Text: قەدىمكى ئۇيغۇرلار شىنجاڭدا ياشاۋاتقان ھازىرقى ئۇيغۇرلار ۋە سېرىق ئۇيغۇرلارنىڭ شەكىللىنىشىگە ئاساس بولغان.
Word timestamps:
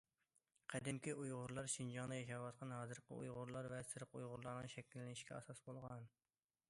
قەدىمكى 0.73 1.13
ئۇيغۇرلار 1.23 1.69
شىنجاڭدا 1.73 2.17
ياشاۋاتقان 2.19 2.73
ھازىرقى 2.77 3.19
ئۇيغۇرلار 3.19 3.69
ۋە 3.75 3.83
سېرىق 3.91 4.19
ئۇيغۇرلارنىڭ 4.21 4.73
شەكىللىنىشىگە 4.77 5.37
ئاساس 5.39 5.63
بولغان. 5.69 6.11